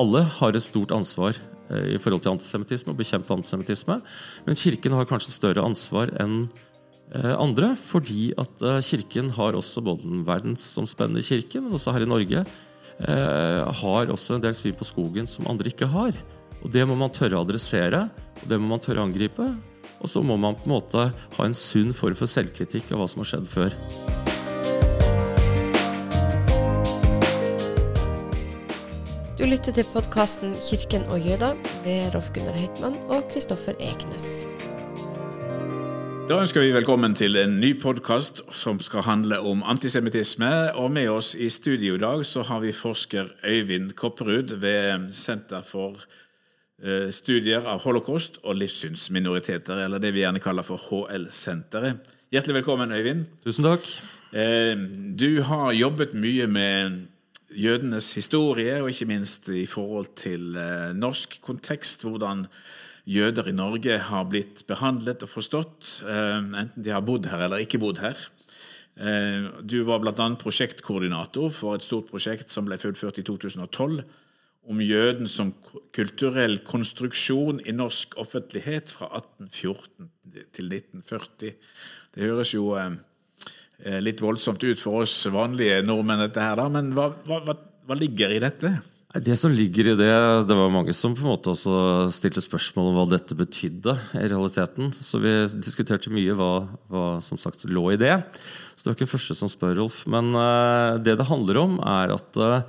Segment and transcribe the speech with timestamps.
[0.00, 1.38] alle har et stort ansvar
[1.72, 3.96] i forhold til antisemittisme og bekjempe antisemittisme.
[4.46, 6.44] Men Kirken har kanskje større ansvar enn
[7.12, 12.44] andre, fordi at Kirken har også både den verdensomspennende kirken, men også her i Norge,
[13.02, 16.16] har også en del svin på skogen som andre ikke har.
[16.62, 18.06] Og Det må man tørre å adressere,
[18.40, 19.48] og det må man tørre å angripe.
[20.02, 23.10] Og så må man på en måte ha en sunn form for selvkritikk av hva
[23.10, 24.21] som har skjedd før.
[29.42, 34.44] Du lytter til podkasten 'Kirken og jøder' med Rolf Gunnar Heitmann og Kristoffer Eknes.
[36.28, 40.74] Da ønsker vi velkommen til en ny podkast som skal handle om antisemittisme.
[40.74, 45.60] Og med oss i studio i dag så har vi forsker Øyvind Kopperud ved Senter
[45.60, 45.96] for
[46.82, 52.08] Eh, studier av holocaust og livssynsminoriteter, eller det vi gjerne kaller for HL-senteret.
[52.34, 53.28] Hjertelig velkommen, Øyvind.
[53.44, 53.86] Tusen takk.
[54.32, 54.74] Eh,
[55.14, 57.06] du har jobbet mye med
[57.58, 62.06] jødenes historie, og ikke minst i forhold til eh, norsk kontekst.
[62.06, 62.46] Hvordan
[63.06, 67.80] jøder i Norge har blitt behandlet og forstått, enten de har bodd her eller ikke
[67.82, 68.14] bodd her.
[69.66, 70.26] Du var bl.a.
[70.38, 74.04] prosjektkoordinator for et stort prosjekt som ble fullført i 2012
[74.70, 75.50] om jøden som
[75.94, 80.10] kulturell konstruksjon i norsk offentlighet fra 1814
[80.54, 81.56] til 1940.
[82.14, 83.00] Det høres jo eh, eh,
[84.02, 88.34] litt voldsomt ut for oss vanlige nordmenn, dette her, da, men hva, hva, hva, ligger
[88.36, 88.70] i dette?
[89.12, 90.12] Det som ligger i det
[90.48, 94.24] Det var mange som på en måte også stilte spørsmål om hva dette betydde i
[94.24, 94.88] realiteten.
[94.94, 96.52] Så vi diskuterte mye hva,
[96.88, 98.14] hva som sagt lå i det.
[98.72, 100.00] Så det var ikke den første som spør, Rolf.
[100.08, 102.64] Men uh, det det handler om, er at uh,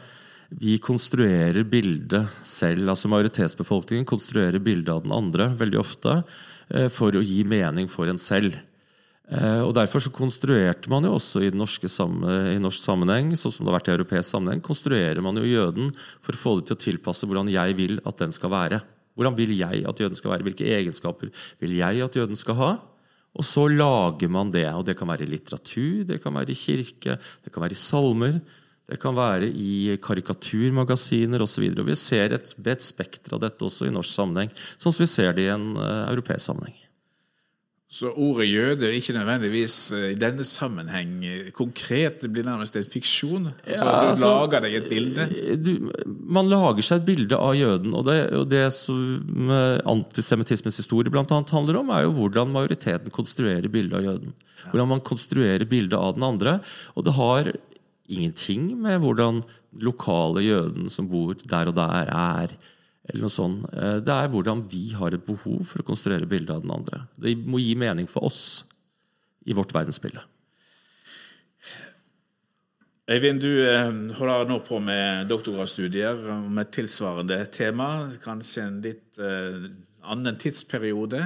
[0.60, 2.92] vi konstruerer bildet selv.
[2.92, 8.12] altså Majoritetsbefolkningen konstruerer bildet av den andre veldig ofte uh, for å gi mening for
[8.12, 8.60] en selv.
[9.34, 13.72] Eh, og Derfor så konstruerte man jo også i, i norsk sammenheng sånn som det
[13.72, 16.84] har vært i europeisk sammenheng, konstruerer man jo jøden for å få det til å
[16.88, 18.84] tilpasse hvordan jeg vil at den skal være.
[19.18, 20.48] Hvordan vil jeg at jøden skal være?
[20.50, 21.32] Hvilke egenskaper
[21.62, 22.72] vil jeg at jøden skal ha?
[23.34, 24.68] Og så lager man det.
[24.74, 27.82] og Det kan være i litteratur, det kan være i kirke, det kan være i
[27.82, 28.38] salmer.
[28.90, 31.64] Det kan være i karikaturmagasiner osv.
[31.72, 35.32] Vi ser et bredt spekter av dette også i norsk sammenheng, sånn som vi ser
[35.38, 36.83] det i en uh, europeisk sammenheng.
[37.94, 42.78] Så ordet jøde er ikke nødvendigvis uh, i denne sammenheng uh, konkret, det blir nærmest
[42.80, 43.52] en fiksjon?
[43.52, 45.28] Altså, ja, altså, du lager deg et bilde?
[45.62, 45.72] Du,
[46.40, 47.94] man lager seg et bilde av jøden.
[47.94, 49.54] Og det, og det som
[49.94, 54.34] antisemittismens historie blant annet handler om, er jo hvordan majoriteten konstruerer bildet av jøden.
[54.72, 56.58] Hvordan man konstruerer bildet av den andre.
[56.98, 57.54] Og det har
[58.10, 59.42] ingenting med hvordan
[59.84, 62.54] lokale jøden som bor der og der, er.
[63.10, 63.66] Eller noe sånt.
[63.74, 67.04] Eh, det er hvordan vi har et behov for å konstruere bildet av den andre.
[67.20, 68.64] Det må gi mening for oss
[69.44, 70.24] i vårt verdensbilde.
[73.12, 77.90] Øyvind, du eh, holder nå på med doktorgradsstudier om et tilsvarende tema.
[78.24, 79.68] Kanskje en litt eh,
[80.08, 81.26] annen tidsperiode?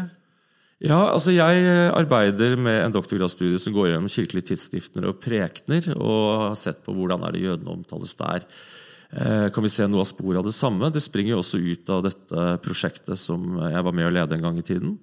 [0.82, 6.50] Ja, altså Jeg arbeider med en doktorgradsstudie som går gjennom kirkelige tidsskrifter og prekener, og
[6.50, 8.46] har sett på hvordan er det jødene omtales der.
[9.12, 10.92] Eh, kan vi se noe av sporet av det samme?
[10.92, 14.50] Det springer jo også ut av dette prosjektet som jeg var med å lede en
[14.50, 14.98] gang i tiden.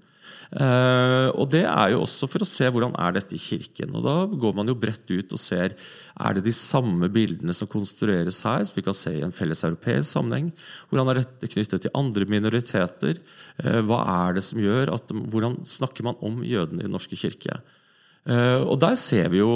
[0.54, 3.94] Uh, og Det er jo også for å se hvordan er dette i kirken.
[3.96, 7.70] og Da går man jo bredt ut og ser er det de samme bildene som
[7.70, 10.52] konstrueres her, som vi kan se i en felles europeisk sammenheng.
[10.90, 13.18] Hvordan er dette knyttet til andre minoriteter?
[13.58, 17.18] Uh, hva er det som gjør at, Hvordan snakker man om jødene i Den norske
[17.18, 17.58] kirke?
[18.24, 19.50] Uh, og der ser vi jo,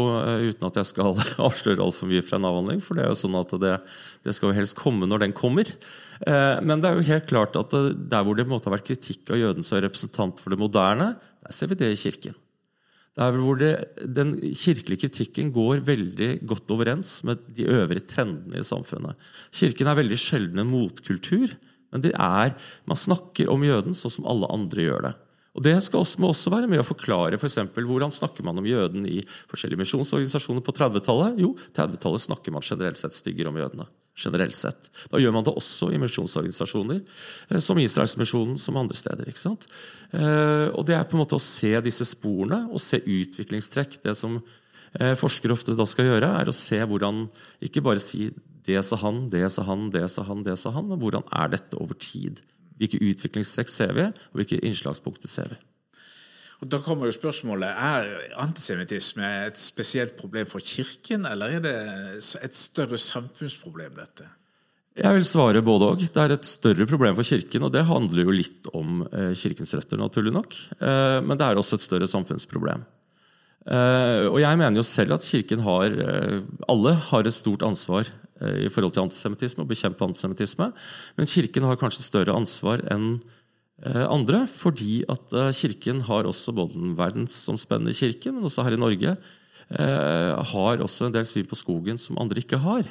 [0.45, 1.17] uten at jeg skal
[1.49, 3.79] avsløre altfor mye fra en avhandling, for det er jo sånn at det,
[4.27, 5.71] det skal jo helst komme når den kommer.
[6.27, 7.75] Eh, men det er jo helt klart at
[8.11, 11.12] der hvor det måtte ha vært kritikk av jøden som representant for det moderne,
[11.45, 12.37] der ser vi det i kirken.
[13.19, 18.67] Der hvor det, Den kirkelige kritikken går veldig godt overens med de øvrige trendene i
[18.67, 19.19] samfunnet.
[19.51, 21.57] Kirken er veldig sjelden en motkultur,
[21.91, 22.55] men er,
[22.87, 25.15] man snakker om jøden sånn som alle andre gjør det.
[25.59, 28.61] Og Det skal også, må også være med å forklare for eksempel, hvordan snakker man
[28.61, 29.21] om jøden i
[29.51, 31.41] forskjellige misjonsorganisasjoner på 30-tallet.
[31.43, 33.89] Jo, 30-tallet snakker man generelt sett styggere om jødene
[34.19, 34.91] generelt sett.
[35.13, 37.03] Da gjør man det også i misjonsorganisasjoner,
[37.51, 39.28] eh, som Israelsmisjonen, som andre steder.
[39.28, 39.66] ikke sant?
[40.13, 44.03] Eh, og Det er på en måte å se disse sporene og se utviklingstrekk.
[44.03, 44.43] Det som
[44.99, 47.28] eh, forskere ofte da skal gjøre, er å se hvordan
[47.63, 48.31] Ikke bare si
[48.66, 51.49] 'det sa han, det sa han, det sa han', det sa han, men hvordan er
[51.49, 52.43] dette over tid?
[52.78, 55.59] Hvilke utviklingstrekk ser vi, og hvilke innslagspunkter ser vi?
[56.59, 58.09] Og Da kommer jo spørsmålet er
[58.42, 61.77] antisemittisme et spesielt problem for Kirken, eller er det
[62.42, 64.27] et større samfunnsproblem, dette?
[64.98, 66.01] Jeg vil svare både òg.
[66.10, 69.75] Det er et større problem for Kirken, og det handler jo litt om eh, Kirkens
[69.78, 70.57] røtter, naturlig nok.
[70.80, 72.83] Eh, men det er også et større samfunnsproblem.
[73.69, 75.92] Eh, og jeg mener jo selv at Kirken har
[76.72, 78.09] Alle har et stort ansvar
[78.67, 80.71] i forhold til antisemittisme og bekjempe antisemittisme.
[81.19, 83.17] Men Kirken har kanskje større ansvar enn
[83.83, 88.79] eh, andre, fordi at eh, Kirken har også både den verdensomspennende kirken, men også her
[88.79, 89.19] i Norge,
[89.69, 92.87] har også en del svin på skogen som andre ikke har.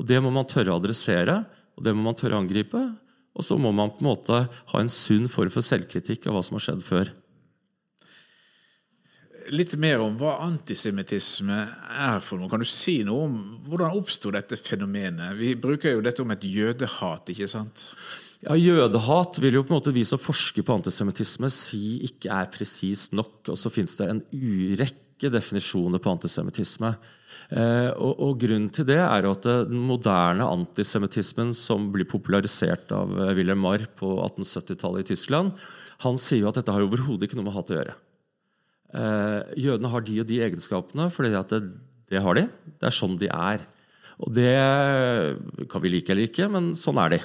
[0.00, 1.42] Og Det må man tørre å adressere,
[1.76, 2.80] og det må man tørre å angripe.
[3.36, 6.42] Og så må man på en måte ha en sunn form for selvkritikk av hva
[6.46, 7.12] som har skjedd før
[9.50, 11.58] litt mer om hva antisemittisme
[11.90, 12.50] er for noe.
[12.50, 15.34] Kan du si noe om hvordan oppsto dette fenomenet?
[15.38, 17.90] Vi bruker jo dette om et jødehat, ikke sant?
[18.42, 22.50] Ja, Jødehat vil jo på en måte vi som forsker på antisemittisme si ikke er
[22.50, 23.52] presist nok.
[23.52, 26.90] Og så finnes det en urekke definisjoner på antisemittisme.
[27.52, 32.90] Eh, og, og, Grunnen til det er jo at den moderne antisemittismen som blir popularisert
[32.96, 35.54] av Wilhelm Marr på 1870-tallet i Tyskland,
[36.02, 37.94] han sier jo at dette har overhodet ikke noe med hat å gjøre.
[38.92, 41.60] Eh, jødene har de og de egenskapene, for det,
[42.12, 42.48] det, har de.
[42.78, 43.64] Det er sånn de er.
[44.22, 44.52] Og det
[45.72, 47.20] kan vi like eller ikke, men sånn er de.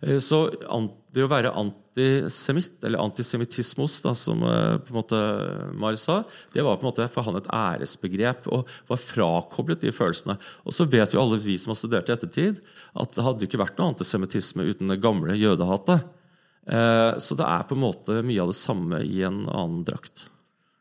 [0.00, 0.46] Eh, så
[1.14, 5.22] det å være antisemitt, eller antisemittismos, da, som eh, på en måte
[5.76, 6.22] Mari sa,
[6.56, 10.40] det var på en måte for han et æresbegrep og var frakoblet de følelsene.
[10.64, 12.64] Og så vet jo alle vi som har studert i ettertid,
[12.96, 16.12] at det hadde ikke vært noe antisemittisme uten det gamle jødehatet.
[17.20, 20.30] Så det er på en måte mye av det samme i en annen drakt.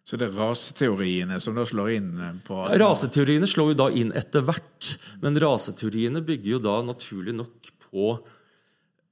[0.04, 4.12] Så det er raseteoriene som da slår inn eh, på Raseteoriene slår jo da inn
[4.20, 4.96] etter hvert.
[5.24, 8.18] Men raseteoriene bygger jo da naturlig nok på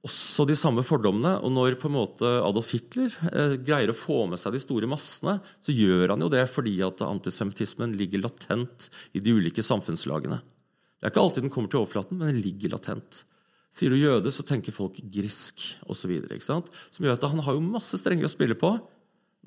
[0.02, 1.38] også de samme fordommene.
[1.40, 4.90] Og når på en måte Adolf Hitler eh, greier å få med seg de store
[4.90, 10.42] massene, så gjør han jo det fordi at antisemittismen ligger latent i de ulike samfunnslagene.
[10.42, 13.24] Det er ikke alltid den kommer til overflaten, men den ligger latent.
[13.72, 16.12] Sier du jøde, så tenker folk grisk osv.
[16.44, 18.76] Som gjør at han har jo masse strenger å spille på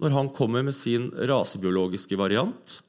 [0.01, 2.79] når han kommer med sin rasebiologiske variant,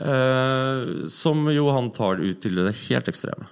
[0.00, 3.46] eh, som jo han tar ut til det helt ekstreme.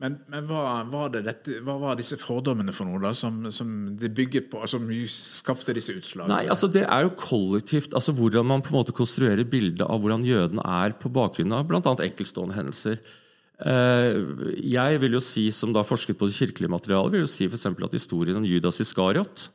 [0.00, 4.08] Men, men hva, var dette, hva, var disse fordommene for noe da, som, som det
[4.16, 6.32] bygget på, som skapte disse utslagene?
[6.32, 7.92] Nei, altså Det er jo kollektivt.
[7.92, 11.68] altså Hvordan man på en måte konstruerer bildet av hvordan jøden er på bakgrunn av
[11.68, 11.82] bl.a.
[11.84, 12.96] enkeltstående hendelser.
[13.60, 14.16] Eh,
[14.72, 17.84] jeg vil jo si, som da forsket på det kirkelige materialet, vil jo si for
[17.84, 19.50] at historien om Judas Iskariot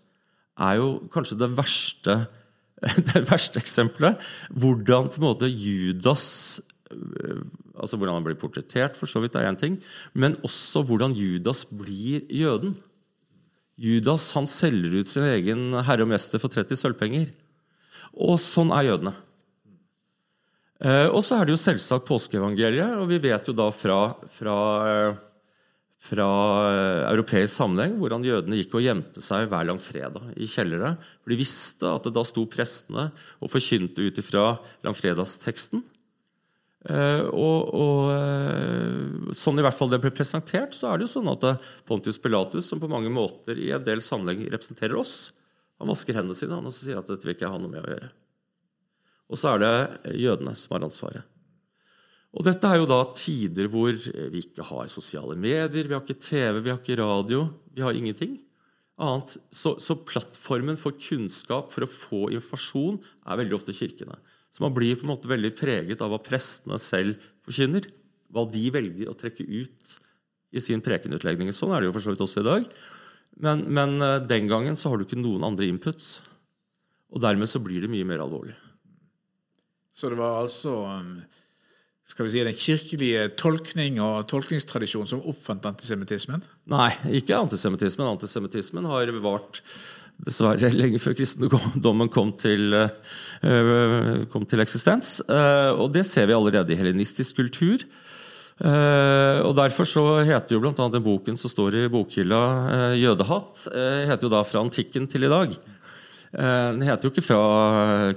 [0.55, 2.17] er jo kanskje det verste,
[3.11, 4.21] det verste eksempelet.
[4.51, 6.61] Hvordan på en måte Judas
[6.91, 9.77] øh, altså Hvordan han blir portrettert, for så vidt er én ting.
[10.13, 12.75] Men også hvordan Judas blir jøden.
[13.75, 17.33] Judas han selger ut sin egen herre og mester for 30 sølvpenger.
[18.15, 19.11] Og sånn er jødene.
[20.79, 23.99] Eh, og så er det jo selvsagt påskeevangeliet, og vi vet jo da fra,
[24.31, 24.55] fra
[24.87, 25.21] øh,
[26.05, 26.27] fra
[26.69, 30.93] eh, europeisk sammenheng, hvordan jødene gikk og gjemte seg hver langfredag i kjellere.
[31.23, 33.09] For de visste at det da sto prestene
[33.39, 34.45] og forkynte ut ifra
[34.85, 35.81] langfredagsteksten.
[36.85, 41.15] Eh, og, og, eh, sånn i hvert fall det ble presentert, så er det jo
[41.17, 41.47] sånn at
[41.89, 45.33] Pontius Pilatus, som på mange måter i en del sammenheng representerer oss,
[45.81, 47.95] han vasker hendene sine han og sier at dette vil ikke ha noe med å
[47.95, 48.11] gjøre.
[49.33, 51.34] Og så er det jødene som har ansvaret.
[52.35, 56.19] Og dette er jo da tider hvor vi ikke har sosiale medier, vi har ikke
[56.19, 57.45] TV, vi har ikke radio.
[57.75, 58.35] Vi har ingenting
[59.01, 59.35] annet.
[59.51, 64.17] Så, så plattformen for kunnskap, for å få informasjon, er veldig ofte kirkene.
[64.51, 67.87] Så man blir på en måte veldig preget av hva prestene selv forkynner.
[68.31, 69.95] Hva de velger å trekke ut
[70.55, 71.51] i sin prekenutlegning.
[71.55, 72.69] Sånn er det jo for så vidt også i dag.
[73.43, 76.21] Men, men eh, den gangen så har du ikke noen andre inputs.
[77.11, 78.55] Og dermed så blir det mye mer alvorlig.
[79.95, 81.17] Så det var altså um
[82.05, 86.43] skal vi si, den kirkelige tolkning og tolkningstradisjonen som oppfant antisemittismen?
[86.69, 88.11] Nei, ikke antisemittismen.
[88.13, 89.63] Antisemittismen har vart
[90.21, 95.17] dessverre lenge før kristendommen kom til, uh, kom til eksistens.
[95.25, 97.83] Uh, og det ser vi allerede i helenistisk kultur.
[98.61, 100.75] Uh, og Derfor så heter jo bl.a.
[100.77, 102.43] den boken som står i bokhylla,
[102.95, 103.65] 'Jødehatt',
[104.07, 105.57] heter jo da 'Fra antikken til i dag'.
[106.35, 107.43] Eh, den heter jo ikke fra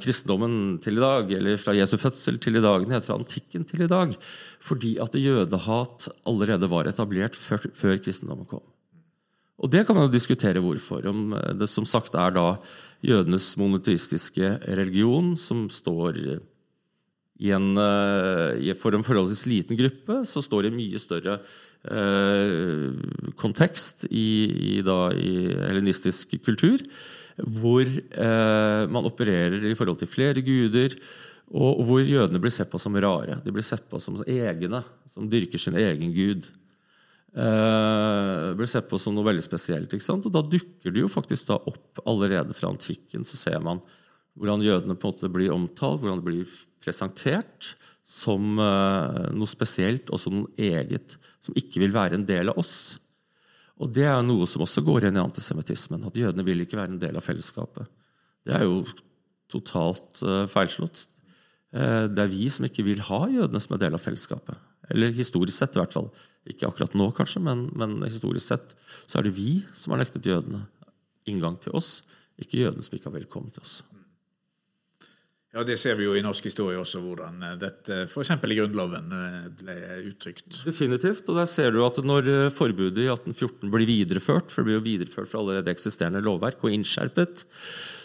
[0.02, 2.82] kristendommen til i dag, eller fra Jesu fødsel til i dag.
[2.82, 4.16] Den heter fra antikken til i dag.
[4.64, 8.64] Fordi at jødehat allerede var etablert før, før, kristendommen kom.
[9.58, 11.06] Og det kan man jo diskutere hvorfor.
[11.06, 12.48] Om det som sagt er da
[13.06, 16.18] jødenes monoteistiske religion som står
[17.38, 21.38] i en, eh, for en forholdsvis liten gruppe, så står det i mye større
[21.86, 22.90] eh,
[23.38, 24.26] kontekst i,
[24.74, 26.82] i, da, i hellenistisk kultur
[27.46, 30.96] hvor eh, man opererer i forhold til flere guder,
[31.48, 33.38] og, hvor jødene blir sett på som rare.
[33.44, 36.50] De blir sett på som egne, som dyrker sin egen gud.
[37.32, 39.94] Eh, blir sett på som noe veldig spesielt.
[40.12, 43.24] Og da dukker det jo faktisk opp allerede fra antikken.
[43.24, 43.80] Så ser man
[44.38, 47.72] hvordan jødene på en måte blir omtalt, hvordan de blir presentert
[48.08, 52.98] som noe spesielt og som noe eget, som ikke vil være en del av oss.
[53.78, 56.06] Og Det er noe som også går igjen i antisemittismen.
[56.08, 57.86] At jødene vil ikke være en del av fellesskapet.
[58.46, 58.82] Det er jo
[59.52, 61.04] totalt feilslått.
[61.70, 64.56] Det er vi som ikke vil ha jødene som en del av fellesskapet.
[64.90, 66.08] Eller historisk sett, i hvert fall.
[66.48, 70.26] Ikke akkurat nå, kanskje, men, men, historisk sett så er det vi som har nektet
[70.26, 70.64] jødene
[71.28, 72.00] inngang til oss,
[72.40, 73.80] ikke jødene som ikke har velkommen til oss.
[75.56, 78.34] Ja, Det ser vi jo i norsk historie også, hvordan dette f.eks.
[78.36, 79.76] i Grunnloven eh, ble
[80.10, 80.60] uttrykt.
[80.66, 81.24] Definitivt.
[81.24, 84.78] og der ser du at Når eh, forbudet i 1814 blir videreført, for det blir
[84.78, 87.46] jo videreført fra allerede eksisterende lovverk og innskjerpet,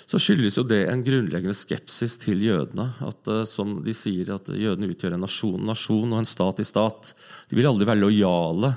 [0.07, 2.93] så skyldes jo det en grunnleggende skepsis til jødene.
[3.03, 6.67] At, eh, som de sier, at jødene utgjør en nasjon, nasjon og en stat i
[6.67, 7.11] stat.
[7.51, 8.71] De vil aldri være lojale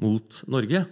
[0.00, 0.86] mot Norge.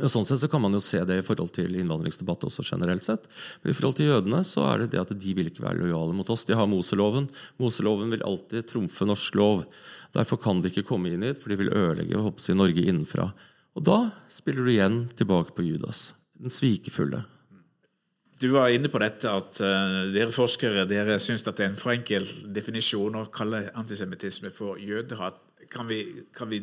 [0.00, 3.04] Og sånn sett så kan man jo se det i forhold til innvandringsdebatt også generelt
[3.06, 3.28] sett.
[3.62, 6.16] Men i forhold til jødene så er det det at de vil ikke være lojale
[6.18, 6.46] mot oss.
[6.48, 7.28] De har Moseloven.
[7.62, 9.62] Moseloven vil alltid trumfe norsk lov.
[10.16, 13.28] Derfor kan de ikke komme inn hit, for de vil ødelegge håper seg Norge innenfra.
[13.78, 17.24] Og da spiller du igjen tilbake på Judas, den svikefulle.
[18.42, 21.94] Du var inne på dette at uh, dere forskere dere syns det er en for
[21.94, 25.38] enkel definisjon å kalle antisemittisme for jødehat.
[25.70, 26.02] Kan vi,
[26.34, 26.60] kan vi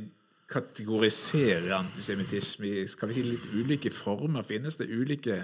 [0.52, 4.46] kategorisere antisemittisme i skal vi si, litt ulike former?
[4.46, 5.38] Finnes det ulike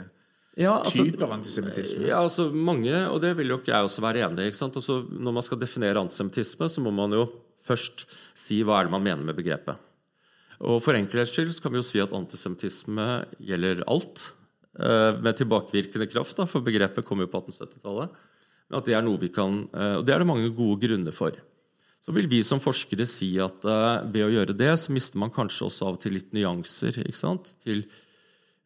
[0.58, 2.06] ja, altså, typer antisemittisme?
[2.10, 4.54] Ja, altså mange, og det vil jo ikke jeg også være enig i.
[4.54, 7.28] Altså, når man skal definere antisemittisme, så må man jo
[7.68, 9.78] først si hva er det man mener med begrepet.
[10.58, 14.32] Og For enkelhets skyld kan vi jo si at antisemittisme gjelder alt.
[14.78, 18.18] Eh, med tilbakevirkende kraft, da, for begrepet kom jo på 1870-tallet.
[18.68, 21.16] Men at det er noe vi kan, eh, og det er det mange gode grunner
[21.16, 21.38] for.
[22.04, 25.34] Så vil vi som forskere si at uh, ved å gjøre det, så mister man
[25.34, 27.01] kanskje også av og til litt nyanser.
[27.04, 27.51] ikke sant?
[27.63, 27.84] Til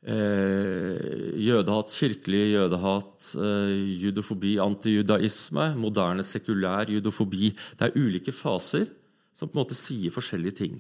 [0.04, 3.74] eh, jødehat, kirkelig jødehat, eh,
[4.04, 7.52] judofobi, antijudaisme, moderne sekulær judofobi.
[7.78, 8.90] Det er ulike faser
[9.34, 10.80] som på en måte sier forskjellige ting.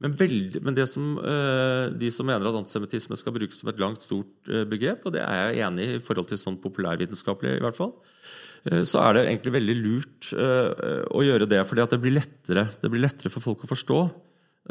[0.00, 4.00] Men, veldig, men som, uh, de som mener at antisemittisme skal brukes som et langt,
[4.06, 7.64] stort uh, begrep, og det er jeg enig i i forhold til sånn populærvitenskapelig, i
[7.66, 7.92] hvert fall,
[8.70, 12.92] uh, så er det egentlig veldig lurt å gjøre det, For det blir, lettere, det
[12.92, 14.00] blir lettere for folk å forstå.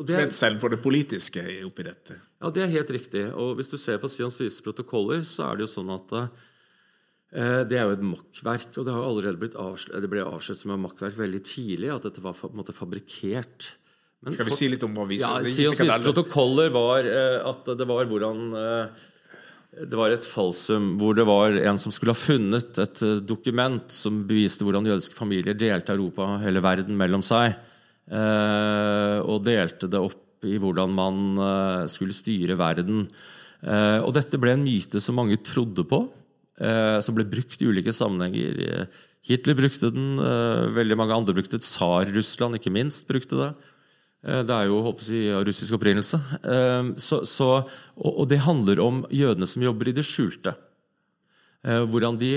[0.00, 2.16] og selv for det politiske oppi dette.
[2.40, 3.26] Ja, Det er helt riktig.
[3.34, 7.62] Og Hvis du ser på Sions Vises protokoller, så er det jo sånn at eh,
[7.68, 8.72] det er jo et makkverk.
[8.78, 12.08] Og det har allerede blitt avslørt, det ble avslørt som et makkverk veldig tidlig, at
[12.08, 13.74] dette var på en måte fabrikkert.
[14.20, 17.38] Men Skal vi for, si litt om hva vi ja, Sions Vises protokoller var eh,
[17.40, 19.06] at det var hvordan eh,
[19.70, 23.84] det var et falsum hvor det var en som skulle ha funnet et eh, dokument
[23.92, 27.56] som beviste hvordan jødiske familier delte Europa, hele verden, mellom seg.
[28.10, 33.04] Eh, og delte det opp i hvordan man eh, skulle styre verden.
[33.62, 36.06] Eh, og dette ble en myte som mange trodde på,
[36.60, 38.82] som ble brukt i ulike sammenhenger.
[39.24, 40.18] Hitler brukte den,
[40.76, 41.64] veldig mange andre brukte det.
[41.64, 43.46] Tsar-Russland, ikke minst, brukte det.
[44.44, 46.20] Det er jo håper jeg, av russisk opprinnelse.
[47.00, 47.48] Så, så,
[47.96, 50.52] og, det handler om jødene som jobber i det skjulte.
[51.60, 52.30] De,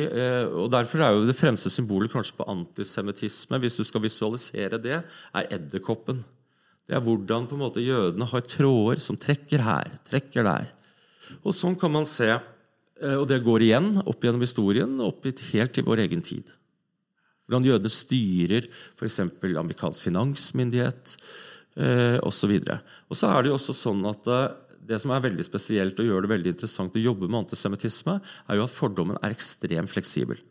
[0.52, 4.98] og Derfor er jo det fremste symbolet kanskje på antisemittisme, hvis du skal visualisere det,
[5.00, 6.20] er edderkoppen.
[6.84, 10.68] Det er hvordan på en måte jødene har tråder som trekker her, trekker der.
[11.44, 15.74] Og sånn kan man se, eh, og det går igjen opp gjennom historien, opp helt
[15.74, 16.52] til vår egen tid.
[17.48, 19.20] Hvordan jødene styrer f.eks.
[19.24, 21.16] amerikansk finansmyndighet
[21.80, 22.54] eh, osv.
[22.60, 26.00] Og, og så er det jo også sånn at eh, det som er veldig spesielt
[26.00, 29.92] og gjør det veldig interessant å jobbe med antisemittisme, er jo at fordommen er ekstremt
[29.92, 30.42] fleksibel.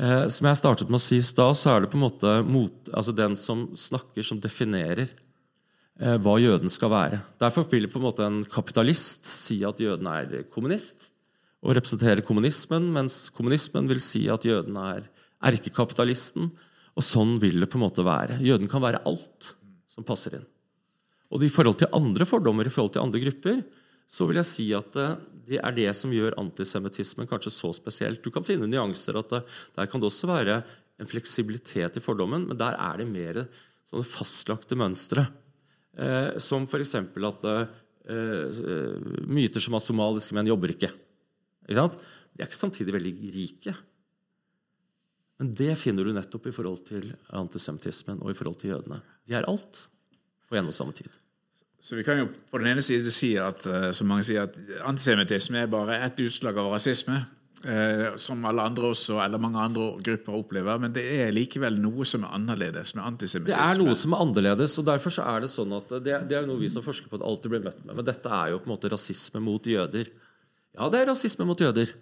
[0.00, 2.34] Eh, som jeg startet med å si i stad, så er det på en måte
[2.46, 7.22] mot, altså den som snakker, som definerer eh, hva jøden skal være.
[7.42, 11.10] Derfor vil på en måte en kapitalist si at jøden er kommunist
[11.60, 15.04] og representerer kommunismen, mens kommunismen vil si at jøden er
[15.50, 16.48] erkekapitalisten.
[16.98, 18.40] Og sånn vil det på en måte være.
[18.44, 19.52] Jøden kan være alt
[19.90, 20.46] som passer inn.
[21.30, 23.62] Og i forhold til andre fordommer i forhold til andre grupper,
[24.10, 25.18] så vil jeg si at eh,
[25.50, 28.22] det er det som gjør antisemittismen kanskje så spesielt.
[28.22, 29.18] Du kan finne nyanser.
[29.18, 29.42] at det,
[29.76, 30.62] Der kan det også være
[31.00, 33.44] en fleksibilitet i fordommen, men der er det mer
[33.86, 35.28] sånne fastlagte mønstre.
[35.96, 36.94] Eh, som f.eks.
[36.94, 38.58] at eh,
[39.26, 40.90] myter som at somaliske menn jobber ikke.
[41.68, 43.76] ikke De er ikke samtidig veldig rike.
[45.40, 49.00] Men det finner du nettopp i forhold til antisemittismen og i forhold til jødene.
[49.24, 49.86] De er alt
[50.50, 51.10] på en og samme tid.
[51.80, 54.58] Så vi kan jo på den ene side si at eh, som mange sier, at
[54.84, 57.22] antisemittisme er bare ett utslag av rasisme.
[57.60, 60.78] Eh, som alle andre også, eller mange andre grupper opplever.
[60.80, 63.52] Men det er likevel noe som er annerledes med antisemittisme.
[63.52, 66.38] Det er noe som er annerledes, og derfor så er det sånn at det, det
[66.38, 67.98] er noe vi som forsker på det alltid blir møtt med.
[67.98, 70.08] Men dette er jo på en måte rasisme mot jøder.
[70.72, 71.92] Ja, det er rasisme mot jøder.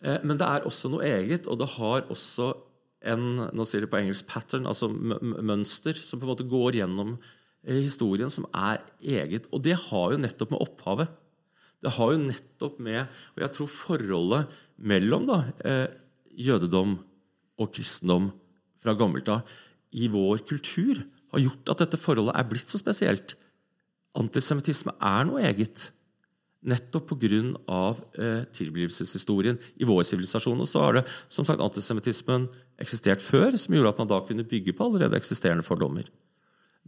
[0.00, 2.54] Eh, men det er også noe eget, og det har også
[3.12, 7.18] en nå sier det på engelsk pattern, altså mønster, som på en måte går gjennom
[7.68, 9.48] historien som er eget.
[9.52, 11.10] Og det har jo nettopp med opphavet.
[11.84, 13.04] Det har jo nettopp med
[13.36, 15.86] Og jeg tror forholdet mellom da, eh,
[16.34, 16.98] jødedom
[17.58, 18.32] og kristendom
[18.78, 19.42] fra gammelt av
[19.92, 23.34] i vår kultur har gjort at dette forholdet er blitt så spesielt.
[24.18, 25.90] Antisemittisme er noe eget.
[26.68, 27.96] Nettopp pga.
[28.18, 30.60] Eh, tilblivelseshistorien i vår sivilisasjon.
[30.60, 32.48] Og så har det som sagt antisemittismen
[32.78, 36.04] eksistert før, som gjorde at man da kunne bygge på allerede eksisterende fordommer.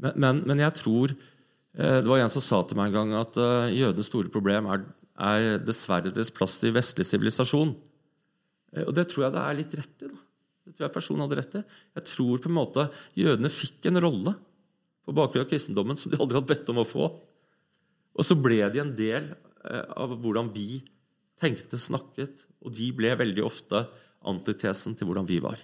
[0.01, 3.15] Men, men, men, jeg tror eh, Det var en som sa til meg en gang
[3.21, 4.85] at uh, jødenes store problem er,
[5.21, 7.75] er dessverre deres plass i vestlig sivilisasjon.
[8.73, 10.13] Uh, og det tror jeg det er litt rett i.
[10.13, 10.23] da.
[10.67, 11.65] Det tror jeg personen hadde rett i.
[11.99, 12.87] Jeg tror på en måte
[13.19, 14.37] jødene fikk en rolle
[15.05, 17.11] på bakgrunn av kristendommen som de aldri hadde bedt om å få.
[18.17, 20.81] Og så ble de en del av hvordan vi
[21.41, 23.83] tenkte, snakket, og de ble veldig ofte
[24.29, 25.61] antitesen til hvordan vi var.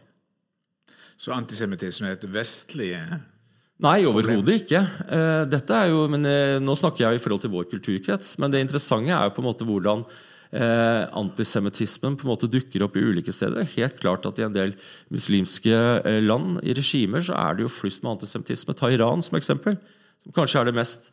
[1.17, 2.93] Så antisemittisme er et vestlig
[3.85, 4.81] Nei, overhodet ikke.
[5.13, 8.53] Eh, dette er jo, men eh, Nå snakker jeg i forhold til vår kulturkrets, men
[8.53, 10.05] det interessante er jo på en måte hvordan
[10.57, 13.61] eh, antisemittismen på en måte dukker opp i ulike steder.
[13.61, 14.73] Er helt klart at I en del
[15.13, 15.77] muslimske
[16.25, 18.77] land, i regimer, så er det jo flust med antisemittisme.
[18.79, 19.77] Ta Iran som eksempel,
[20.25, 21.13] som kanskje er det mest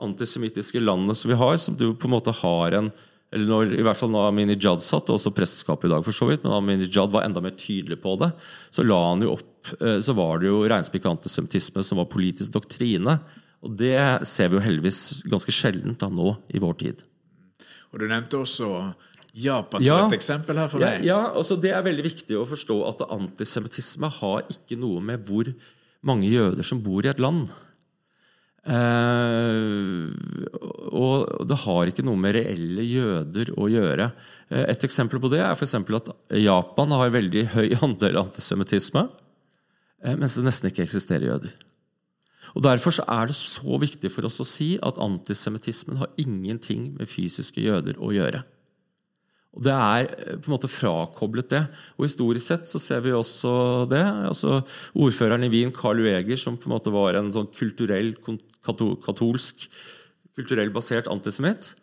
[0.00, 2.90] antisemittiske landet som vi har, som du på en måte har en
[3.30, 6.26] eller når, i hvert fall når Aminijad satt, og også presteskapet i dag, for så
[6.26, 8.32] vidt, men Aminijad var enda mer tydelig på det,
[8.74, 9.49] så la han jo opp
[9.80, 13.18] Eh, så var det jo regnspikk antisemittisme som var politisk doktrine.
[13.60, 17.06] Og det ser vi jo heldigvis ganske sjeldent da nå i vår tid.
[17.90, 18.70] Og Du nevnte også
[19.36, 21.04] Japan som ja, et eksempel her for deg.
[21.04, 25.26] Ja, ja altså Det er veldig viktig å forstå at antisemittisme har ikke noe med
[25.28, 25.50] hvor
[26.06, 27.50] mange jøder som bor i et land.
[28.60, 30.10] Eh,
[30.92, 34.10] og det har ikke noe med reelle jøder å gjøre.
[34.50, 39.08] Eh, et eksempel på det er for at Japan har veldig høy andel antisemittisme.
[40.04, 41.56] Eh, mens det nesten ikke eksisterer jøder.
[42.56, 47.10] Og Derfor er det så viktig for oss å si at antisemittismen har ingenting med
[47.10, 48.42] fysiske jøder å gjøre.
[49.54, 51.62] Og Det er eh, på en måte frakoblet det.
[51.98, 54.02] Og Historisk sett så ser vi også det.
[54.02, 54.62] altså
[54.94, 58.14] Ordføreren i Wien, Carl Weger, som på en måte var en sånn kulturell,
[58.64, 59.68] katolsk,
[60.38, 61.74] kulturell basert antisemitt,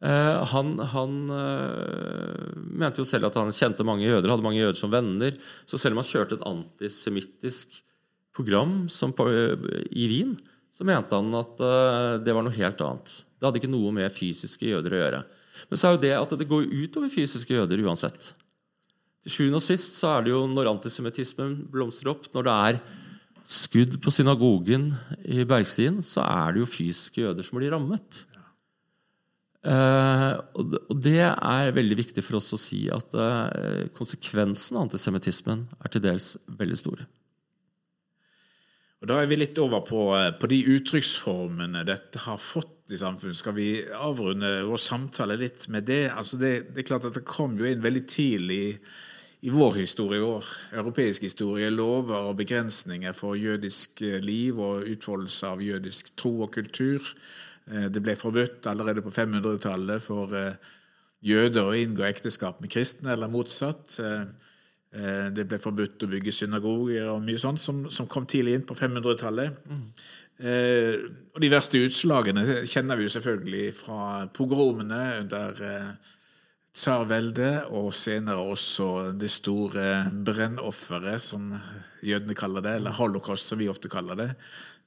[0.00, 4.92] han, han uh, mente jo selv at han kjente mange jøder, hadde mange jøder som
[4.92, 5.36] venner.
[5.68, 7.82] Så selv om han kjørte et antisemittisk
[8.36, 10.38] program på, uh, i Wien,
[10.72, 11.58] så mente han at
[12.24, 13.10] det var noe helt annet.
[13.36, 15.20] Det hadde ikke noe med fysiske jøder å gjøre.
[15.68, 18.30] Men så er jo det at det går utover fysiske jøder uansett.
[19.20, 22.80] Til sjuende og sist så er det jo når antisemittismen blomstrer opp, når det er
[23.50, 24.90] skudd på synagogen
[25.26, 28.22] i Bergstien, så er det jo fysiske jøder som blir rammet.
[29.60, 35.66] Uh, og det er veldig viktig for oss å si at uh, konsekvensen av antisemittismen
[35.84, 37.08] er til dels veldig store.
[39.00, 42.98] Og Da er vi litt over på, eh, på de uttrykksformene dette har fått i
[43.00, 43.36] samfunnet.
[43.36, 46.10] Skal vi avrunde vår samtale litt med det?
[46.12, 48.76] Altså det, det, er klart at det kom jo inn veldig tidlig
[49.40, 50.44] i vår historie, vår
[50.82, 56.52] europeisk historie, lover og begrensninger for jødisk eh, liv og utfoldelse av jødisk tro og
[56.52, 57.00] kultur.
[57.70, 60.36] Eh, det ble forbudt allerede på 500-tallet for
[61.20, 63.98] jøder å inngå ekteskap med kristne, eller motsatt.
[64.90, 68.74] Det ble forbudt å bygge synagoger og mye sånt som, som kom tidlig inn på
[68.74, 69.60] 500-tallet.
[69.68, 69.82] Mm.
[70.40, 70.96] Eh,
[71.34, 75.90] og de verste utslagene kjenner vi jo selvfølgelig fra pogromene under eh,
[76.72, 81.52] tsarveldet, og senere også det store brennofferet, som
[82.06, 84.28] jødene kaller det, eller holocaust, som vi ofte kaller det,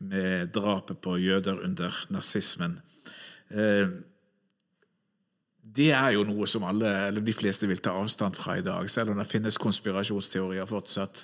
[0.03, 2.79] med drapet på jøder under nazismen.
[3.53, 3.87] Eh,
[5.73, 8.89] det er jo noe som alle, eller de fleste vil ta avstand fra i dag,
[8.91, 11.23] selv om det finnes konspirasjonsteorier fortsatt.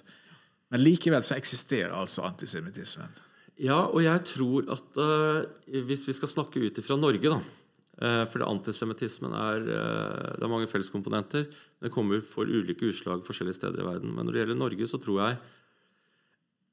[0.74, 3.12] Men likevel så eksisterer altså antisemittismen.
[3.60, 8.24] Ja, og jeg tror at uh, hvis vi skal snakke ut ifra Norge, da uh,
[8.32, 11.50] For antisemittismen er uh, Det er mange felleskomponenter.
[11.84, 14.13] Det kommer for ulike utslag forskjellige steder i verden.
[14.15, 15.42] Men når det gjelder Norge, så tror jeg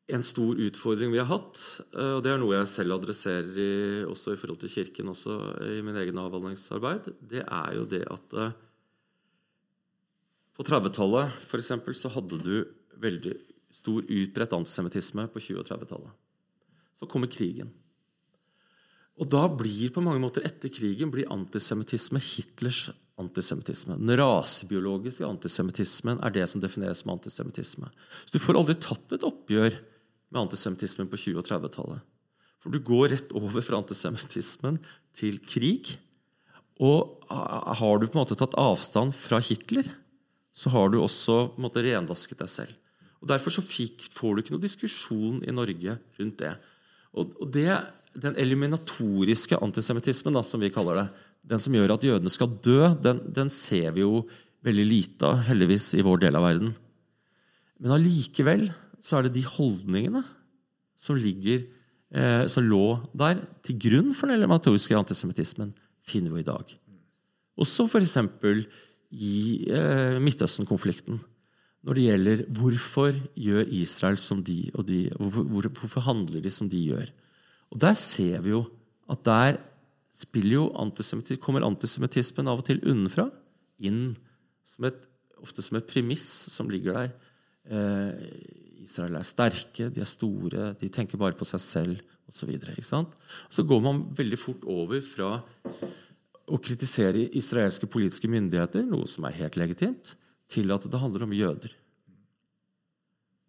[0.07, 1.59] en stor utfordring vi har hatt,
[1.99, 3.71] og det er noe jeg selv adresserer i,
[4.07, 8.37] også i forhold til Kirken også i min egen avhandlingsarbeid, det er jo det at
[10.57, 11.73] på 30-tallet f.eks.
[11.99, 12.55] så hadde du
[13.03, 13.35] veldig
[13.75, 16.15] stor utbredt antisemittisme på 20- og 30-tallet
[16.97, 17.69] så kommer krigen.
[19.21, 22.87] Og da blir på mange måter etter krigen blir antisemittisme Hitlers
[23.21, 23.97] antisemittisme.
[23.97, 27.89] Den rasebiologiske antisemittismen er det som defineres som antisemittisme.
[28.27, 29.79] Så du får aldri tatt et oppgjør
[30.33, 32.03] med antisemittismen på 20- og 30-tallet.
[32.63, 34.81] For du går rett over fra antisemittismen
[35.17, 35.95] til krig.
[36.83, 39.87] Og har du på en måte tatt avstand fra Hitler,
[40.57, 42.75] så har du også på en måte rendasket deg selv.
[43.21, 46.55] Og Derfor så fikk, får du ikke noe diskusjon i Norge rundt det.
[47.17, 47.71] Og det,
[48.17, 51.07] Den eliminatoriske antisemittismen, som vi kaller det,
[51.47, 54.25] den som gjør at jødene skal dø, den, den ser vi jo
[54.67, 56.73] veldig lite av, heldigvis, i vår del av verden.
[57.79, 58.67] Men allikevel
[59.03, 60.23] så er det de holdningene
[60.97, 61.67] som, ligger,
[62.15, 65.75] eh, som lå der til grunn for den eliminatoriske antisemittismen,
[66.07, 66.75] finner vi i dag.
[67.57, 68.17] Også f.eks.
[69.17, 69.37] i
[69.73, 71.21] eh, Midtøsten-konflikten.
[71.87, 76.69] Når det gjelder hvorfor gjør Israel som de og de, hvorfor, hvorfor handler de som
[76.71, 77.13] de gjør.
[77.71, 78.65] Og Der ser vi jo
[79.11, 79.59] at der
[80.35, 83.29] jo antisemittisme, kommer antisemittismen av og til unnenfra
[83.85, 84.17] inn,
[84.65, 84.99] som et,
[85.43, 87.11] ofte som et premiss som ligger der.
[87.69, 88.56] Eh,
[88.87, 92.53] Israel er sterke, de er store, de tenker bare på seg selv osv.
[92.81, 93.03] Så,
[93.51, 95.35] så går man veldig fort over fra
[96.47, 100.15] å kritisere israelske politiske myndigheter, noe som er helt legitimt,
[100.51, 101.73] til at det handler om jøder.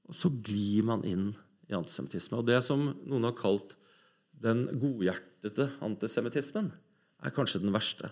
[0.07, 1.29] Og så glir man inn
[1.67, 2.39] i antisemittisme.
[2.39, 3.75] Og det som noen har kalt
[4.41, 6.71] den godhjertede antisemittismen,
[7.25, 8.11] er kanskje den verste.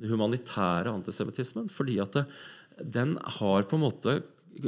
[0.00, 1.68] Den humanitære antisemittismen.
[1.72, 2.26] Fordi at det,
[2.94, 4.20] den har på en måte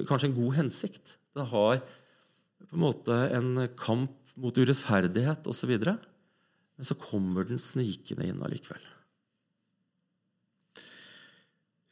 [0.08, 1.16] kanskje en god hensikt.
[1.34, 1.80] Den har
[2.64, 5.72] på en måte en kamp mot urettferdighet osv.
[5.84, 8.82] Men så kommer den snikende inn allikevel.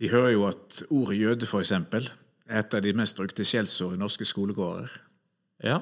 [0.03, 2.09] Vi hører jo at ordet jøde, f.eks., er
[2.59, 4.91] et av de mest brukte skjellsord i norske skolegårder.
[5.63, 5.79] Ja,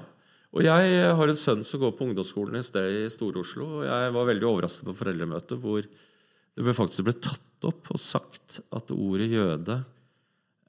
[0.51, 3.69] og jeg har en sønn som går på ungdomsskolen i sted i Stor-Oslo.
[3.79, 8.59] Og jeg var veldig overrasket på foreldremøtet hvor det faktisk ble tatt opp og sagt
[8.75, 9.79] at ordet jøde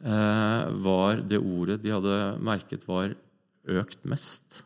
[0.01, 3.11] var det ordet de hadde merket var
[3.69, 4.63] økt mest.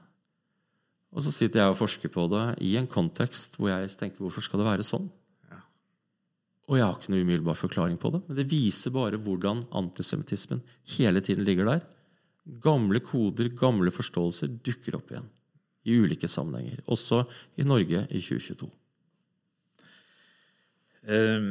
[1.15, 4.43] Og så sitter jeg og forsker på det i en kontekst hvor jeg tenker hvorfor
[4.45, 5.09] skal det være sånn?
[6.65, 10.63] Og jeg har ikke noe umiddelbar forklaring på det, men det viser bare hvordan antisemittismen
[10.95, 11.83] hele tiden ligger der.
[12.61, 15.29] Gamle koder, gamle forståelser dukker opp igjen
[15.85, 16.81] i ulike sammenhenger.
[16.89, 17.21] Også
[17.61, 18.69] i Norge i 2022.
[21.05, 21.49] Um,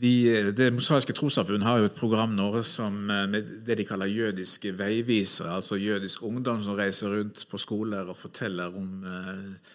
[0.00, 0.12] vi,
[0.56, 4.74] det mosaiske trossamfunn har jo et program nå som, eh, med det de kaller jødiske
[4.78, 5.56] veivisere.
[5.56, 9.74] Altså jødisk ungdom som reiser rundt på skoler og forteller om, uh,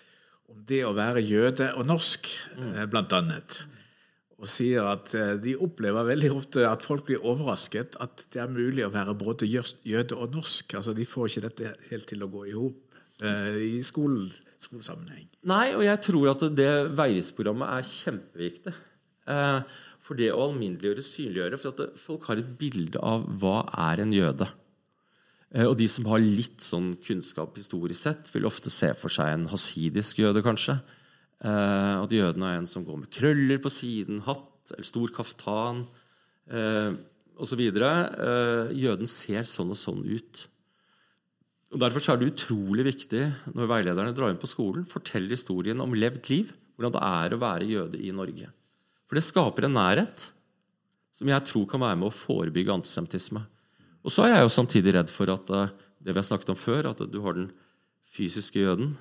[0.51, 2.73] om det å være jøde og norsk, mm.
[2.91, 3.63] blant annet
[4.41, 8.49] og sier at eh, de opplever veldig ofte at folk blir overrasket at det er
[8.49, 10.77] mulig å være både jøde og norsk.
[10.79, 14.25] Altså De får ikke dette helt til å gå i hop eh, i skolen,
[14.61, 15.27] skolesammenheng.
[15.51, 18.73] Nei, og jeg tror at det veivisprogrammet er kjempeviktig.
[19.29, 19.77] Eh,
[20.11, 21.59] for det å alminneliggjøre, synliggjøre.
[21.61, 24.49] For at folk har et bilde av hva er en jøde.
[25.55, 29.31] Eh, og de som har litt sånn kunnskap historisk sett, vil ofte se for seg
[29.31, 30.77] en hasidisk jøde, kanskje.
[31.41, 35.81] Eh, at jøden er en som går med krøller på siden, hatt eller stor kaftan
[36.51, 36.91] eh,
[37.41, 37.63] osv.
[37.63, 40.45] Jøden ser sånn og sånn ut.
[41.71, 43.23] Og Derfor er det utrolig viktig
[43.55, 47.41] når veilederne drar inn på skolen, forteller historien om levd liv, hvordan det er å
[47.47, 48.51] være jøde i Norge.
[49.11, 50.29] For det skaper en nærhet
[51.11, 53.41] som jeg tror kan være med å forebygge antisemittisme.
[54.07, 56.57] Og så er jeg jo samtidig redd for at eh, det vi har snakket om
[56.57, 57.49] før, at du har den
[58.15, 58.93] fysiske jøden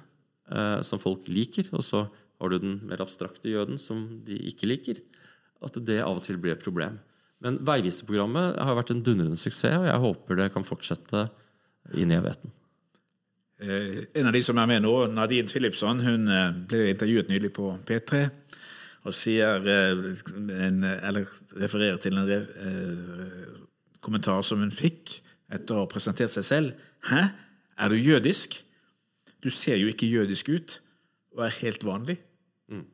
[0.51, 4.67] eh, som folk liker, og så har du den mer abstrakte jøden som de ikke
[4.67, 4.99] liker.
[5.63, 6.99] At det av og til blir et problem.
[7.39, 11.29] Men Veiviserprogrammet har vært en dundrende suksess, og jeg håper det kan fortsette
[11.95, 12.51] inn i evigheten.
[13.63, 17.55] Eh, en av de som er med nå, Nadine Philipsson, hun eh, ble intervjuet nylig
[17.55, 18.27] på P3
[19.07, 20.03] og sier, eh,
[20.67, 21.29] en, eller
[21.61, 22.41] refererer til en re,
[24.05, 26.73] kommentar som hun fikk etter å ha presentert seg selv.
[27.07, 27.23] 'Hæ,
[27.79, 28.63] er du jødisk?'
[29.41, 30.81] Du ser jo ikke jødisk ut
[31.33, 32.19] og er helt vanlig.
[32.69, 32.85] Mm.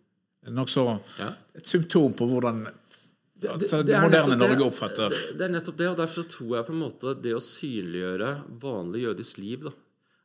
[0.55, 0.85] Nokså
[1.19, 1.33] ja.
[1.59, 5.79] et symptom på hvordan altså, det, det, det moderne Norge oppfatter det, det, er nettopp
[5.81, 8.31] det, og derfor tror jeg på en måte det å synliggjøre
[8.63, 9.75] vanlig jødisk liv da.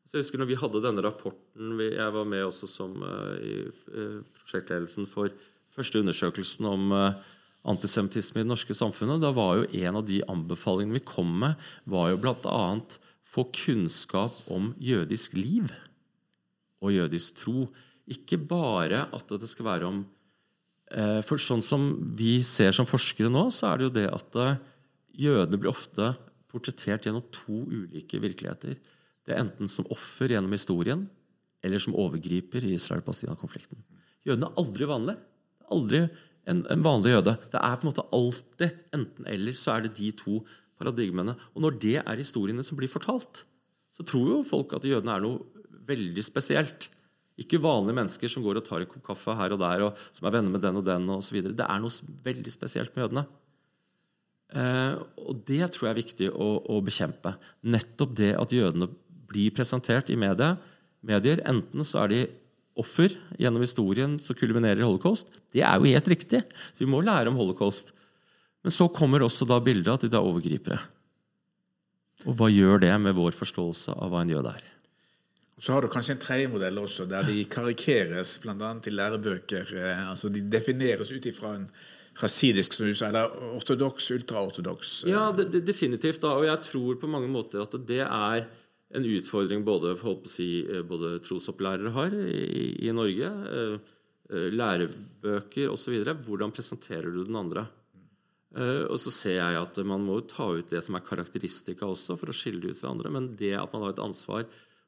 [0.06, 3.54] Så jeg husker når vi hadde denne rapporten Jeg var med også som uh, i
[3.70, 5.32] uh, prosjektledelsen for
[5.76, 7.20] første undersøkelsen om uh,
[7.68, 9.22] antisemittisme i det norske samfunnet.
[9.22, 12.64] Da var jo en av de anbefalingene vi kom med, var jo bl.a.
[13.32, 15.72] få kunnskap om jødisk liv
[16.82, 17.68] og jødisk tro.
[18.12, 20.02] Ikke bare at det skal være om
[20.92, 24.40] eh, For sånn som vi ser som forskere nå, så er det jo det at
[24.42, 24.60] eh,
[25.28, 26.12] jødene blir ofte
[26.52, 28.76] portrettert gjennom to ulike virkeligheter.
[29.22, 31.06] Det er enten som offer gjennom historien,
[31.62, 33.80] eller som overgriper i Israel-Palestina-konflikten.
[34.26, 35.31] Jødene er aldri vanlige.
[35.72, 36.06] Aldri
[36.50, 37.36] en, en, vanlig jøde.
[37.52, 39.58] Det er på en måte alltid enten-eller.
[39.58, 40.40] Så er det de to
[40.80, 41.36] paradigmene.
[41.54, 43.44] Og når det er historiene som blir fortalt,
[43.92, 46.90] så tror jo folk at jødene er noe veldig spesielt.
[47.42, 50.28] Ikke vanlige mennesker som går og tar en kopp kaffe her og der, og som
[50.28, 51.40] er venner med den og den osv.
[51.50, 53.26] Det er noe veldig spesielt med jødene.
[54.52, 57.36] Eh, og det tror jeg er viktig å, å, bekjempe.
[57.72, 58.90] Nettopp det at jødene
[59.32, 60.56] blir presentert i media,
[61.08, 61.44] medier.
[61.48, 62.22] Enten så er de
[62.80, 65.30] offer gjennom historien som kulminerer i holocaust.
[65.52, 66.44] Det er jo helt riktig.
[66.80, 67.92] Vi må lære om holocaust.
[68.62, 70.80] Men så kommer også da bildet at de er overgripere.
[72.30, 74.68] Og hva gjør det med vår forståelse av hva en jøde er?
[75.62, 78.72] Så har du kanskje en tredje modell også, der de karikeres bl.a.
[78.86, 79.74] i lærebøker.
[79.78, 81.68] Eh, altså De defineres ut ifra en
[82.22, 84.96] rasidisk, som du sa, eller ortodoks, ultraortodoks.
[85.06, 85.14] Eh.
[85.14, 86.22] Ja, det, det, definitivt.
[86.24, 88.48] da, Og jeg tror på mange måter at det er
[88.93, 89.95] en utfordring både,
[90.30, 93.30] si, eh, både trosopplærere har i, i Norge,
[94.32, 95.97] lærebøker osv.
[96.23, 97.65] Hvordan presenterer du den andre?
[98.88, 102.32] Og så ser jeg at man må ta ut det som er karakteristika også, for
[102.32, 103.12] å skille det ut fra andre.
[103.12, 104.45] Men det at man har et ansvar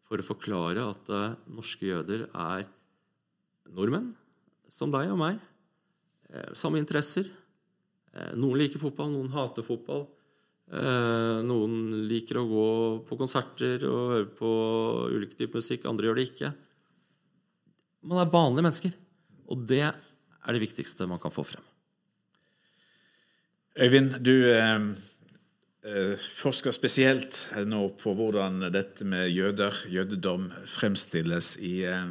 [0.07, 1.11] for å forklare at
[1.51, 2.63] norske jøder er
[3.67, 4.13] nordmenn,
[4.71, 5.43] som deg og meg.
[6.55, 7.27] Samme interesser.
[8.39, 10.07] Noen liker fotball, noen hater fotball.
[11.43, 11.62] noen
[12.13, 12.67] liker å gå
[13.09, 14.51] på konserter og høre på
[15.13, 16.53] ulike typer musikk, andre gjør det ikke.
[18.09, 18.97] Man er vanlige mennesker,
[19.51, 21.65] og det er det viktigste man kan få frem.
[23.83, 24.35] Øyvind, du
[25.83, 27.35] Eh, forsker spesielt
[27.67, 32.05] nå på hvordan dette med jøder, jødedom, fremstilles i eh,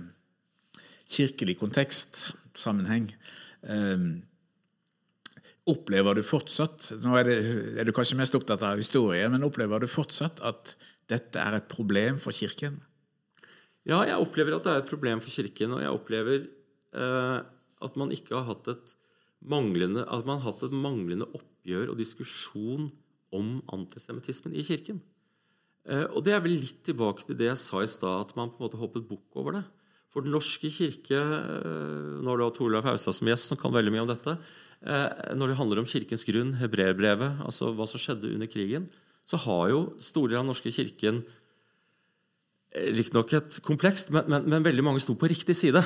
[1.08, 3.06] kirkelig kontekst, sammenheng.
[3.64, 4.04] Eh,
[5.70, 7.36] opplever du fortsatt Nå er, det,
[7.76, 10.74] er, du kanskje mest opptatt av historie, men opplever du fortsatt at
[11.10, 12.80] dette er et problem for Kirken?
[13.88, 17.38] Ja, jeg opplever at det er et problem for Kirken, og jeg opplever eh,
[17.82, 18.94] at man ikke har hatt et
[19.42, 22.90] manglende, at man har hatt et manglende oppgjør og diskusjon
[23.34, 25.02] om antisemittismen i Kirken.
[25.90, 28.50] Eh, og Det er vel litt tilbake til det jeg sa i stad, at man
[28.50, 29.64] på en måte hoppet bukk over det.
[30.12, 31.16] For Den norske kirke,
[32.20, 34.34] når du har Torleif Haustad som gjest, som kan veldig mye om dette,
[34.82, 38.88] når det handler om kirkens grunn, hebreerbrevet, altså hva som skjedde under krigen,
[39.28, 41.22] så har jo store av den norske kirken
[42.72, 45.82] Riktignok et komplekst, men, men, men, veldig mange sto på riktig side.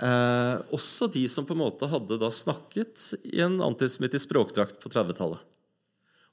[0.00, 4.88] Eh, også de som på en måte hadde da snakket i en antisemittisk språkdrakt på
[4.94, 5.42] 30-tallet.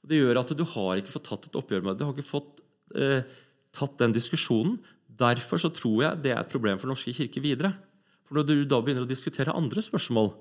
[0.06, 2.00] Det gjør at du har ikke fått tatt et oppgjør med det.
[2.00, 2.62] Du har ikke fått
[2.96, 3.26] eh,
[3.76, 4.78] tatt den diskusjonen.
[5.04, 7.74] Derfor så tror jeg det er et problem for Norske kirke videre.
[8.24, 10.32] For Når du da begynner å diskutere andre spørsmål,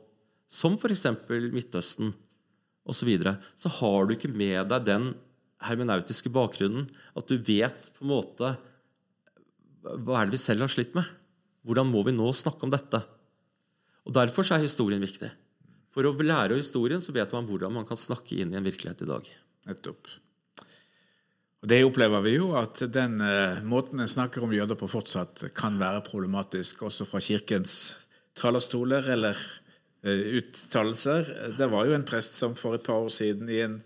[0.51, 1.05] som f.eks.
[1.53, 2.13] Midtøsten
[2.85, 5.07] osv., så, videre, så har du ikke med deg den
[5.65, 6.85] hermenautiske bakgrunnen.
[7.17, 8.51] At du vet på en måte
[9.85, 11.07] Hva er det vi selv har slitt med?
[11.65, 13.01] Hvordan må vi nå snakke om dette?
[14.05, 15.31] Og Derfor er historien viktig.
[15.93, 18.65] For å lære av historien så vet man hvordan man kan snakke inn i en
[18.65, 19.29] virkelighet i dag.
[19.69, 20.09] Nettopp.
[21.63, 25.47] Og Det opplever vi jo, at den uh, måten en snakker om jøder på fortsatt,
[25.57, 27.95] kan være problematisk også fra kirkens
[28.37, 29.39] talerstoler eller
[30.05, 31.53] uttalelser.
[31.57, 33.79] Det var jo en prest som for et par år siden i en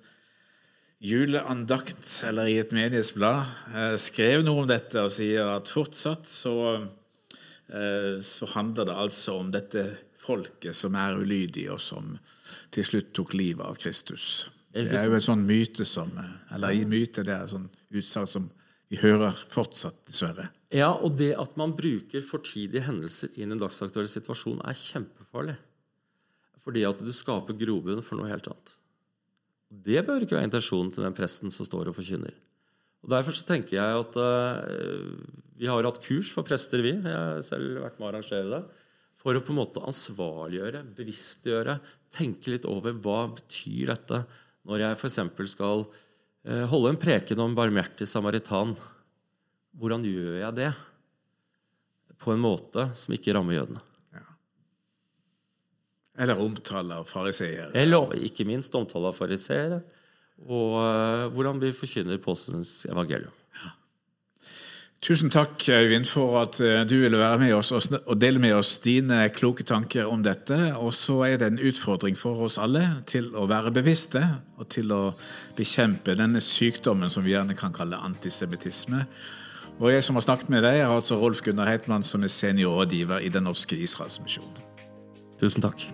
[0.99, 6.55] juleandakt eller i et menighetsblad uh, skrev noe om dette og sier at fortsatt så,
[8.25, 9.85] så handler det altså om dette
[10.29, 12.15] folket som er ulydig, og som
[12.73, 14.49] til slutt tok livet av Kristus.
[14.73, 16.11] Det er jo en sånn myte som
[16.53, 18.49] Eller i myte, det er sånn utsagn som
[18.89, 20.47] vi hører fortsatt, dessverre.
[20.73, 25.55] Ja, og det at man bruker fortidige hendelser inn i en dagsaktuell situasjon, er kjempefarlig.
[26.63, 28.75] Fordi at du skaper grobunn for noe helt annet.
[29.69, 32.33] Det bør ikke være intensjonen til den presten som står og forkynner.
[33.05, 35.13] Og Derfor så tenker jeg at uh,
[35.59, 36.95] vi har hatt kurs for prester, vi.
[36.97, 38.61] Jeg har selv vært med å arrangere det.
[39.19, 41.77] For å på en måte ansvarliggjøre, bevisstgjøre,
[42.15, 44.23] tenke litt over hva betyr dette
[44.67, 45.19] når jeg f.eks.
[45.53, 48.73] skal uh, holde en preken om barmhjertig samaritan.
[49.79, 50.71] Hvordan gjør jeg det
[52.19, 53.88] på en måte som ikke rammer jødene?
[56.19, 57.71] Eller omtale av fariseere.
[57.79, 59.81] Eller ikke minst omtale av fariseere.
[60.47, 63.31] Og uh, hvordan vi forkynner påskens evangelium.
[63.59, 63.71] Ja.
[65.03, 68.77] Tusen takk, Øyvind, for at uh, du ville være med oss og dele med oss
[68.83, 70.57] dine kloke tanker om dette.
[70.79, 74.23] Og så er det en utfordring for oss alle til å være bevisste
[74.59, 75.03] og til å
[75.59, 79.05] bekjempe denne sykdommen som vi gjerne kan kalle antisemittisme.
[79.79, 83.23] Og jeg som har snakket med deg, er altså Rolf Gunnar Heitmann, som er seniorrådgiver
[83.23, 84.59] i Den norske Israelsmisjonen.
[85.39, 85.87] Tusen takk.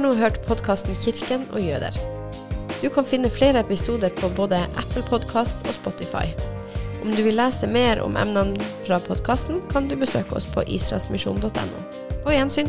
[0.00, 1.98] Har nå hørt podkasten 'Kirken og jøder'.
[2.80, 6.32] Du kan finne flere episoder på både Apple Podkast og Spotify.
[7.04, 11.82] Om du vil lese mer om emnene fra podkasten, kan du besøke oss på israelsmisjon.no.
[12.24, 12.68] På gjensyn.